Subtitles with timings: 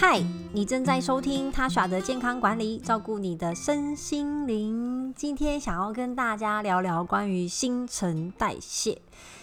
[0.00, 5.12] 嗨，你正在收听他耍的健康管理，照顾你的身心灵。
[5.12, 8.96] 今天想要跟大家聊聊关于新陈代谢。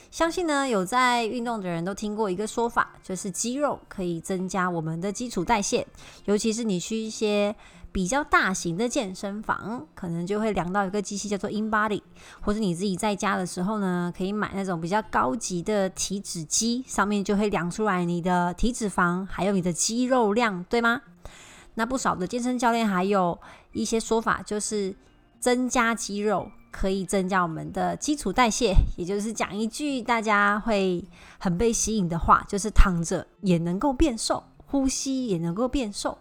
[0.10, 5.86] 相信呢，有在运动的人都听过一个说法，就是肌肉可以增加我们的基础代谢，
[6.24, 7.54] 尤其是你去一些
[7.96, 12.02] 比较大型的健身房，可能就会量到一个机器叫做 InBody，
[12.42, 21.04] 或者你自己在家的时候呢，可以买那种比较高级的体脂机，上面就会量出来你的体脂肪还有你的肌肉量，对吗？
[21.76, 23.40] 那不少的健身教练还有
[23.72, 24.94] 一些说法，就是
[25.40, 26.52] 增加肌肉。
[26.70, 31.02] 可以增加我们的基础代谢，也就是讲一句大家会
[31.40, 36.18] 很被吸引的话，就是躺着也能够变瘦，呼吸也能够变瘦。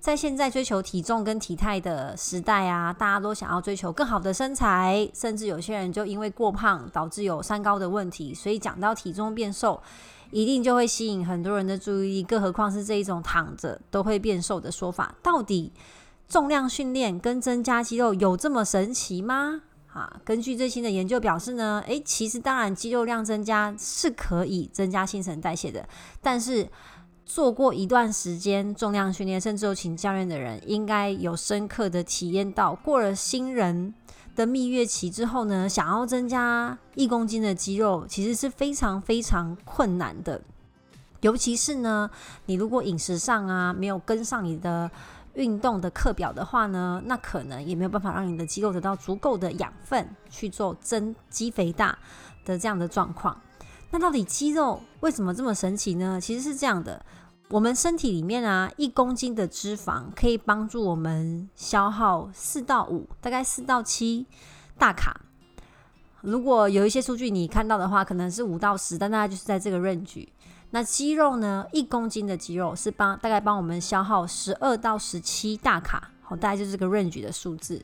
[0.00, 9.82] 在现在追求体重跟体态的时代啊，大家都想要追求更好的身材，甚至有些人就因为过胖导致有三高的问题，所以讲到体重变瘦，
[10.30, 12.22] 一定就会吸引很多人的注意力。
[12.22, 15.72] 更何况是这一种躺着都会变瘦的说法，到底
[16.28, 19.62] 重量训练跟增加肌肉有这么神奇吗？
[19.92, 25.88] 啊，根据最新的研究表示呢，诶，其实当然肌肉量增加是可以增加新陈代谢的，
[26.22, 26.68] 但是
[27.28, 33.92] 做过一段时间重量训练，甚至有请教练的人，应该有深刻的体验到，过了新人
[34.34, 40.40] 的蜜月期之后呢，想要增加一公斤的肌肉，其实是非常非常困难的，
[41.20, 42.10] 尤其是呢，
[42.46, 44.90] 你如果饮食上啊没有跟上你的。
[45.34, 51.96] 运动的课表的话呢，那可能也没有办法让你的肌肉得到足够的养分去做增肌肥大
[52.44, 53.40] 的这样的状况。
[53.90, 56.20] 那到底肌肉为什么这么神奇呢？
[56.20, 57.00] 其实是这样的，
[57.50, 64.26] 我们身体里面啊，一公斤的脂肪可以帮助我们消耗四到五，大概四到七
[64.76, 65.18] 大卡。
[66.20, 70.28] 如果有一些数据你看到的话，可能是五到十，但大概就是在这个 range。
[70.70, 71.64] 那肌肉呢？
[71.72, 77.82] 一公斤的肌肉是帮大概帮我们消耗十二到十七大卡，好，大概就是这个 range 的数字。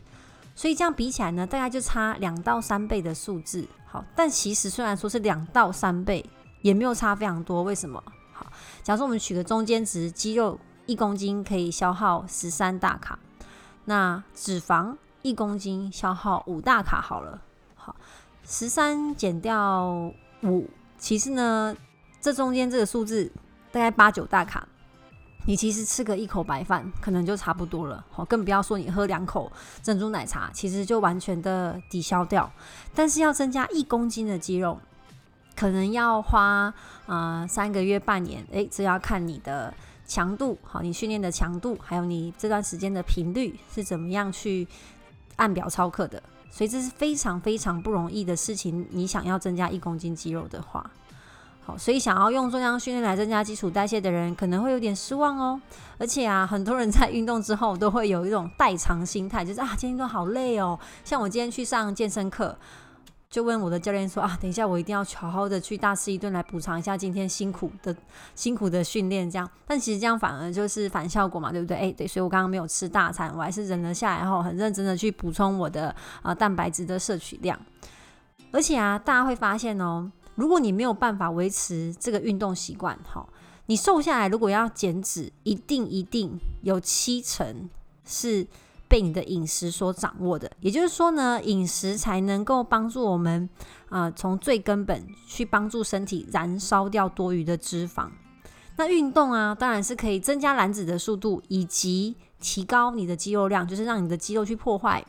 [0.55, 3.67] 所以这样比起来呢，大概就差两到三倍的数字。
[3.87, 6.23] 好，但其实虽然说是两到三倍，
[6.61, 7.63] 也没有差非常多。
[7.63, 8.03] 为什么？
[8.85, 13.19] 假如我们取个中间值，肌肉一公斤可以消耗十三大卡，
[13.87, 17.01] 那脂肪一公斤消耗五大卡。
[17.01, 17.41] 好了，
[17.75, 17.97] 好，
[18.47, 20.13] 十三减掉
[20.43, 20.69] 五，
[20.99, 21.75] 其实呢？
[22.21, 23.33] 这中间这个数字
[23.73, 24.69] 大概八九大卡，
[25.47, 29.51] 你其实吃个一口白饭可能就差不多了，好，更不要说你喝两口
[29.83, 32.51] 珍珠奶茶，其实就完全的抵消掉。
[32.95, 34.79] 但是要增加一公斤的肌肉，
[35.57, 36.73] 可能要花
[37.07, 39.73] 啊三个月半年，诶，这要看你的
[40.07, 44.67] 强度，好，你训练的强度，还有你这段时间的频率是怎么样去
[45.37, 48.87] 按表操课的，所以这是非常非常不容易的事情。
[48.91, 50.91] 你想要增加一公斤肌肉的话。
[51.67, 55.59] 好，所以想要用重量训练来增加基础代谢的人，可能会有点失望哦。
[55.97, 60.79] 而且啊，很多人在运动之后都会有一种代偿心态，就是啊，今天都好累哦。
[61.05, 62.55] 像我今天去上健身课，
[63.35, 67.93] 就问我的教练说啊，等一下我一定要好好的去大吃一顿来补偿一下今天辛苦的
[68.37, 69.51] 辛苦的训练，这样。
[69.67, 71.77] 但其实这样反而就是反效果嘛，对不对？
[71.77, 75.93] 哎，对，所以我刚刚没有吃大餐，我还是忍了下来，后很认真的去补充我的
[76.23, 77.59] 啊蛋白质的摄取量。
[78.53, 80.13] 而且啊，大家会发现哦。
[80.37, 83.29] 如果你没有办法维持这个运动习惯，好，
[83.67, 87.69] 你瘦下来，如果要减脂，一定一定有七成
[88.05, 88.47] 是
[88.89, 90.51] 被你的饮食所掌握的。
[90.61, 93.49] 也就是说呢，饮食才能够帮助我们
[93.89, 98.09] 啊，从最根本去帮助身体燃烧掉多余的脂肪。
[98.77, 105.05] 那运动啊，当然是可以增加燃脂的速度，以及提高你的肌肉量，就是让你的肌肉去破坏。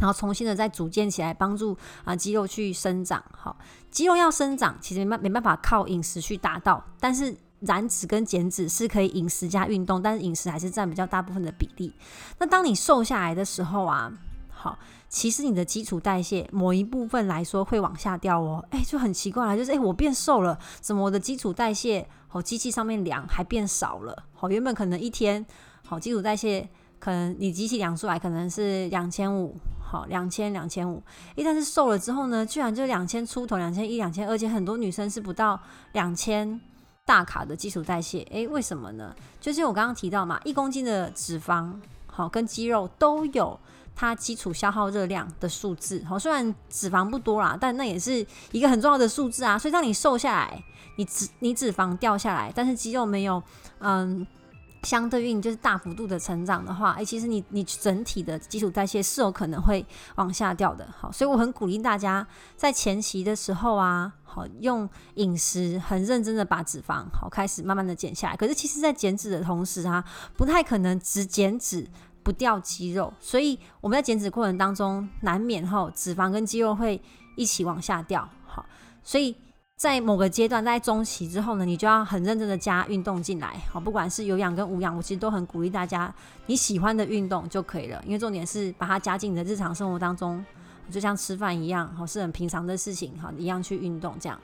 [0.00, 3.24] 然后重新的再组建起来，帮助啊肌肉去生长。
[3.32, 3.56] 好，
[3.90, 6.84] 肌肉要生长，其实没办没办法靠饮食去达到。
[7.00, 7.34] 但是
[7.66, 11.92] 燃脂跟减脂是可以饮食加运动，但是饮食还是占比较大部分的比例。
[12.38, 14.10] 那当你瘦下来的时候啊，
[14.48, 14.78] 好，
[15.08, 18.64] 其实你的基础代谢某一部分来说会往下掉哦。
[18.70, 24.24] 哎，就很奇怪了，就是哎我变瘦了，怎么我的基础代谢好机器上面量还变少了？
[24.32, 25.44] 好，原本可能一天
[25.84, 26.68] 好基础代谢
[26.98, 29.56] 可能你机器量出来可能是两千五。
[29.88, 31.00] 好，两千两千五，
[31.36, 35.60] 一旦是瘦了之后呢，居然就两千出头，两千一、两千，而且很多女生是不到
[35.92, 36.60] 两千
[37.06, 39.14] 大卡的基础代谢，诶，为什么呢？
[39.40, 41.72] 就是我刚刚提到嘛，一公斤的脂肪，
[42.06, 43.58] 好，跟肌肉都有
[43.94, 49.56] 它基础消耗热量的数字，好，虽然脂肪不多啦，但那也是一个很重要的数字啊。
[49.56, 50.62] 所以当你瘦下来，
[50.96, 53.42] 你脂你脂肪掉下来，但是肌肉没有，
[53.78, 54.26] 嗯。
[54.86, 59.84] 相对应就是大幅度的成长的话，哎，其实你你整体的基础代谢是有可能会
[60.14, 60.86] 往下掉的。
[60.96, 62.24] 好，所以我很鼓励大家
[62.56, 68.36] 在前期的时候啊，好用饮食很认真的把脂肪好开始慢慢的减下来。
[68.36, 70.04] 可是其实，在减脂的同时啊，
[70.36, 71.84] 不太可能只减脂
[72.22, 77.02] 不掉肌肉，所以我们在减脂过程当中，难免哈脂肪跟肌肉会
[77.34, 78.28] 一起往下掉。
[78.46, 78.64] 好，
[79.02, 79.36] 所以。
[79.76, 86.12] 在某个阶段，在中期之后呢，你就要很认真的加运动进来，好，不管是有氧跟无氧，我其实都很鼓励大家
[86.46, 90.42] 你喜欢的运动就可以了，因为重点是把它加进你的日常生活当中，
[90.90, 94.40] 就像吃饭一样，好，是很平常的事情，哈，一样去运动这样。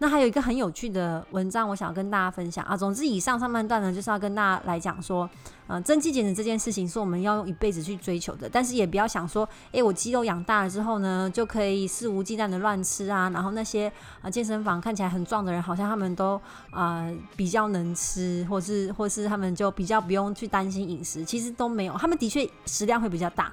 [0.00, 2.76] 那还有一个很有趣的文章，我想跟大家分享啊。
[2.76, 5.28] 总之，以上上半段呢，就是要跟大家来讲说，
[5.66, 8.48] 呃，增肌减脂这件事情是我们要用一辈子去追求的。
[8.48, 13.28] 但是也不要想说，诶，我肌肉养大了之后呢，就可以肆无忌惮的乱吃啊。
[13.30, 13.92] 然后那些
[14.22, 16.40] 啊健身房看起来很壮的人，好像他们都
[16.70, 21.24] 啊比较能吃，或是或是他们就比较不用去担心饮食。
[21.24, 23.52] 其实都没有，他们的确食量会比较大，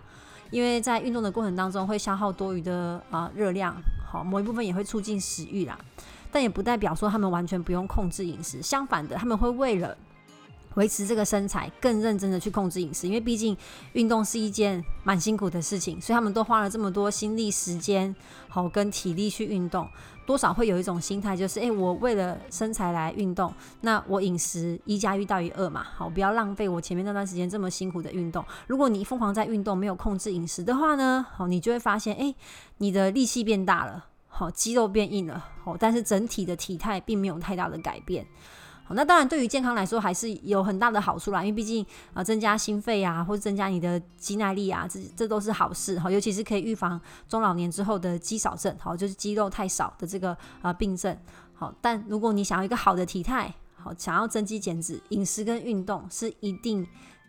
[0.52, 3.76] 因为在运动的过程当中会消耗多余的啊热量，
[4.08, 5.76] 好，某一部分也会促进食欲啦。
[6.36, 9.98] 但也不代表说他们完全不用控制饮食，相反的，他们会为了
[10.74, 13.08] 维持这个身材，更认真的去控制饮食。
[13.08, 13.56] 因为毕竟
[13.94, 18.14] 运动是一件蛮辛苦的事情，所以他们都花了这么多心力、时间，
[18.50, 19.88] 好跟体力去运动，
[20.26, 28.44] 多少会有一种心态，就是诶，我为了身材来运动，那我饮食一加一大于二嘛，好，不要浪费我前面那段时间这么辛苦的运动。
[28.68, 32.36] 如果你疯狂在运动，没有控制饮食的话呢，好，你就会发现，诶，
[32.80, 34.08] 你的力气变大了。
[34.38, 38.28] 好，肌肉变硬了，哦，但是整体的体态并没有太大的改变。
[38.84, 45.98] 好，那当然对于健康来说还是有很大的好处啦，因为毕竟啊，增加心肺啊，或者增加你的肌耐力啊，这这都是好事。
[45.98, 47.00] 哈，尤其是可以预防
[47.30, 51.18] 中老年之后的肌少症，好，就是肌肉太少的这个啊病症。
[51.54, 56.86] 好，但如果你想要一个好的体态，好，想要增肌减脂，饮食跟运动是一定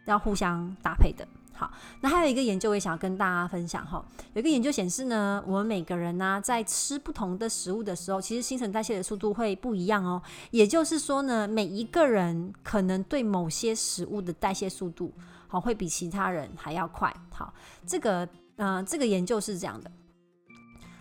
[0.07, 1.25] 要互相搭配的。
[1.57, 1.71] 好，
[2.03, 4.05] 那还有一个研究，我也想要跟大家分享哈。
[4.35, 10.21] 有一个研究显示呢，我们每个人呢，在吃不同的食物的时候，其实新陈代谢的速度会不一样哦。
[10.51, 15.11] 也就是说呢，每一个人可能对某些食物的代谢速度，
[15.49, 17.11] 好，会比其他人还要快。
[17.33, 17.55] 好，
[17.87, 19.91] 这个，呃，这个研究是这样的。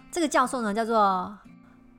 [0.09, 1.37] 这个教授呢，叫做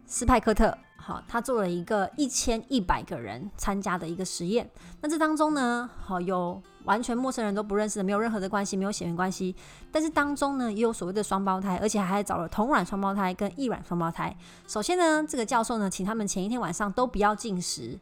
[0.07, 0.77] 斯派克特。
[1.07, 4.69] 好，他做了一个一千一百个人参加的一个实验。
[5.01, 9.55] 那这当中呢，好有完全陌生人都不认识的，没有任何的关系，没有血缘关系。
[9.93, 14.37] 但是当中呢，也有所谓的双胞胎，而且还找了同卵双胞胎跟异卵双胞胎。
[14.67, 17.97] 首先呢，这个教授呢，请他们前一天晚上都不要进食，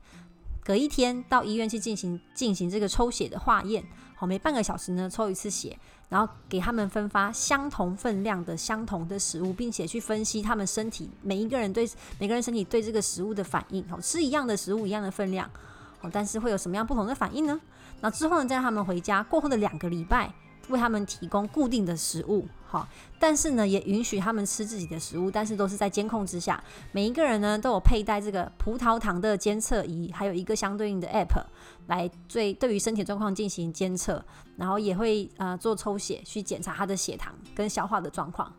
[0.64, 3.84] 隔一天到医院去进行进行这个抽血的化验。
[4.26, 5.78] 每半个小时呢抽一次血。
[6.10, 11.88] 然后给他们分发相同分量的相同的食物，并且去分析他们身体每一个人对
[12.20, 13.82] 每个人身体对这个食物的反应。
[13.88, 15.50] 好，吃一样的食物一样的分量，
[15.98, 17.58] 好，但是会有什么样不同的反应呢？
[18.00, 20.32] 那之后呢，再让他们回家，过后的两个礼拜。
[20.68, 22.88] 为他们提供固定的食物，好，
[23.18, 26.62] 但是呢，也允许他们吃自己的食物，但是都是在监控之下。
[26.92, 31.44] 每一个人呢，都有佩戴这个葡萄糖的监测仪，还有一个相对应的 App
[31.86, 34.24] 来对对于身体状况进行监测，
[34.56, 38.52] 然后也会呃做抽血去检查他的血糖跟消化的状况，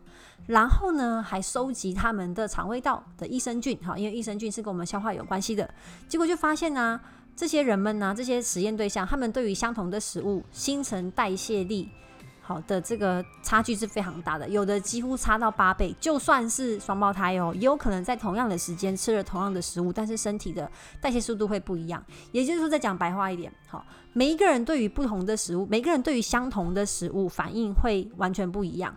[0.46, 5.68] 然后呢，还收集他们的肠胃道的益生菌，好，因为益生菌是跟我们消化有关系的。
[6.08, 7.00] 结果就发现呢。
[7.36, 11.86] 这些人们呢，这些实验对象，他们对于相同的食物新陈代谢力
[12.40, 15.94] 好的这个差距是非常大的，有的几乎差到八倍。
[16.00, 22.02] 就算是双胞胎哦，也有可能在同样的时间吃了同样的食物，但是身体的代谢速度会不一样。
[22.32, 23.84] 也就是说，再讲白话一点，好，
[24.14, 28.96] 每一个人对于不同的食物，每个人对于相同的食物反应会完全不一样。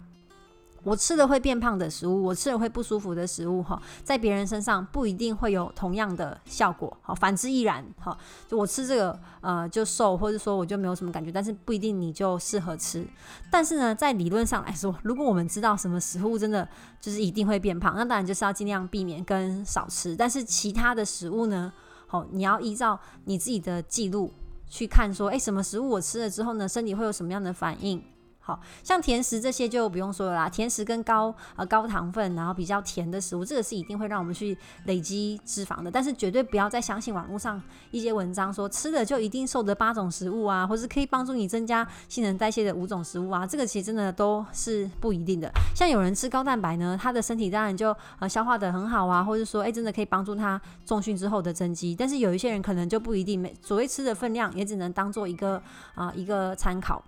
[0.83, 8.17] 我吃了会变胖的食物，我吃了会不舒服的食物，哈，在别人身上不一定会有同样的效果，好，反之亦然，哈，
[8.47, 13.05] 就我吃这个，呃，就瘦，或者说我就没有什么感觉，但是不一定你就适合吃。
[13.51, 16.67] 但是呢，在理论上来说，如果我们知道什么食物真的
[17.01, 20.15] 就是一定会变胖，那当然就是要尽量避免跟少吃。
[20.15, 21.71] 但是其他的食物呢，
[22.07, 24.33] 好，你要依照你自己的记录
[24.67, 28.01] 去看，说，诶，什么食物我吃了之后呢，身体会有什么样的反应？
[28.49, 35.91] 好像甜食这些就不用说了啦，甜食跟高呃高糖分，然后比较甜的食物，这个是一定会让我们去累积脂肪的。
[35.91, 45.51] 但是绝对不要再相信网络上一些文章说吃的就一定瘦的八种食物啊，或是可以帮助你增加新陈代谢的五种食物啊，这个其实真的都是不一定的。
[45.75, 51.95] 像有人吃高蛋白呢，他的身体当然就呃消化的很好啊，或者说哎真的可以帮助他重训之后的增肌。
[51.95, 55.61] 但是有一些人可能就不一定，每所谓吃的分量也只能当做一个
[55.95, 57.03] 啊一个参考。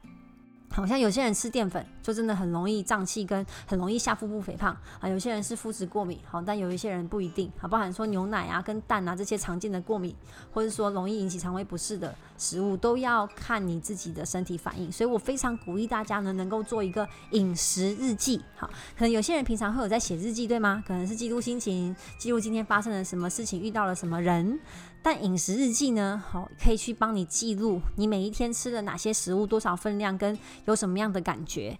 [0.71, 5.07] 好像有些人吃淀粉就真的很容易胀气，跟很容易下腹部肥胖啊。
[5.09, 10.15] 有些人是肤质过敏，好，但有一些人不一定，啊，包含说牛奶啊、跟蛋啊这些常见的过敏，
[10.53, 14.91] 或者说容易引起肠胃不适的食物，都要看你自己的身体反应。
[14.91, 18.41] 所以我非常鼓励大家呢，能够做一个饮食日记。
[18.55, 20.83] 好，可能有些人平常会有在写日记，对吗？
[20.87, 24.59] 可能是记录心情，记录今天发生了什么事情，遇到了什么人。
[25.03, 31.77] 但饮食日记呢，好，可以去帮你记录你每一天吃了哪些食物，多少分量，跟有什么样的感觉。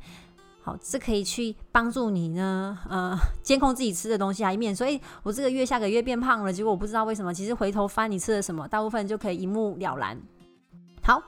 [0.63, 7.33] 好，这可以去帮助你呢，呃，监控自己吃的东西啊，以免所以我这个月下个月变胖了，结果我不知道为什么。
[7.33, 10.19] 其实回头翻你吃了什么，大部分就可以一目了然。
[11.03, 11.21] 好。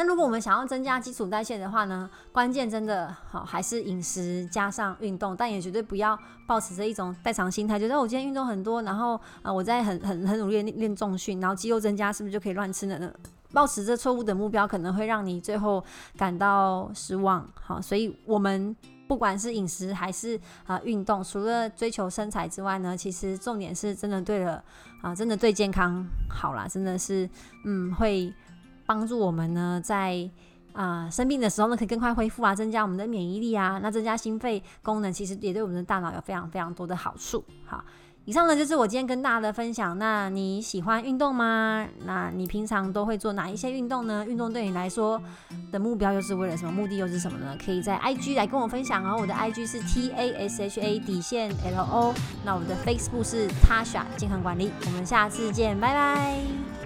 [0.00, 13.12] 那如果我们想要增加基础代谢的话呢，关键真的好还是饮食加上运动，但也绝对不要保持着一种代偿心态，觉得我今天运动很多，然后呃我在很很很努力练练重训，然后肌肉增加是不是就可以乱吃了呢？
[13.52, 15.84] 保持着错误的目标，可能会让你最后
[16.16, 17.46] 感到失望。
[17.60, 18.74] 好，所以我们
[19.06, 24.64] 不管是饮食还是啊运动，除了追求身材之外呢，其实重点是真的对了
[25.02, 27.28] 啊，真的对健康好啦，真的是
[27.66, 28.32] 嗯会。
[28.90, 30.28] 帮助我们呢，在
[30.72, 37.44] 啊生病的时候呢，可以更快恢复啊，增加我们的免疫力啊，那增加心肺功能，其实也对我们的大脑有非常非常多的好处。
[37.66, 37.84] 好，
[38.24, 39.96] 以上呢就是我今天跟大家的分享。
[39.96, 41.86] 那你喜欢运动吗？
[42.04, 44.26] 那你平常都会做哪一些运动呢？
[44.26, 45.22] 运动对你来说
[45.70, 46.72] 的目标又是为了什么？
[46.72, 47.56] 目的又是什么呢？
[47.64, 49.18] 可以在 IG 来跟我分享哦。
[49.20, 54.72] 我的 IG 是 T A S H A 底线 L O，那我的 Facebook 是 Tasha 健康管理。
[54.84, 56.79] 我们下次见，拜拜。